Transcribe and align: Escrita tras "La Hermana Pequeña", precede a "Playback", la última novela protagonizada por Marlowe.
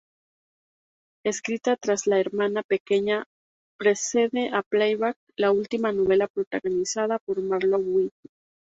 Escrita 1.23 1.75
tras 1.75 2.07
"La 2.07 2.19
Hermana 2.19 2.63
Pequeña", 2.63 3.25
precede 3.77 4.49
a 4.51 4.63
"Playback", 4.63 5.15
la 5.35 5.51
última 5.51 5.91
novela 5.91 6.27
protagonizada 6.27 7.19
por 7.19 7.39
Marlowe. 7.43 8.09